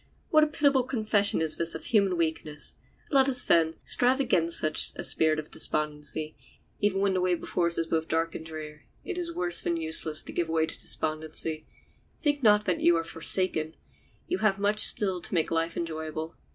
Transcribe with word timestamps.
What 0.31 0.43
a 0.43 0.47
pitiable 0.47 0.81
confession 0.81 1.43
is 1.43 1.57
this 1.57 1.75
of 1.75 1.85
human 1.85 2.17
weakness! 2.17 2.73
Let 3.11 3.29
us, 3.29 3.43
then, 3.43 3.75
strive 3.85 4.19
against 4.19 4.57
such 4.59 4.93
a 4.95 5.03
spirit 5.03 5.37
of 5.37 5.51
despondency. 5.51 6.35
Even 6.79 7.01
when 7.01 7.13
the 7.13 7.21
way 7.21 7.35
before 7.35 7.67
us 7.67 7.77
is 7.77 7.85
both 7.85 8.07
dark 8.07 8.33
and 8.33 8.43
dreary 8.43 8.87
it 9.05 9.13
still 9.13 9.21
is 9.21 9.35
worse 9.35 9.61
than 9.61 9.77
useless 9.77 10.23
to 10.23 10.33
give 10.33 10.49
way 10.49 10.65
to 10.65 10.75
despondency. 10.75 11.67
Think 12.19 12.41
not 12.41 12.65
that 12.65 12.81
you 12.81 12.97
are 12.97 13.03
forsaken; 13.03 13.75
you 14.27 14.39
have 14.39 14.57
much 14.57 14.79
still 14.79 15.21
to 15.21 15.33
make 15.35 15.51
life 15.51 15.77
enjoyable. 15.77 16.35